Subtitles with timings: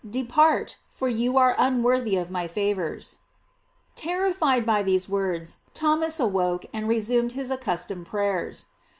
[0.09, 3.19] De part, for you are unworthy of my favors."
[3.95, 8.65] Terrified by these words, Thomes awoke, and resumed his accustomed prayers.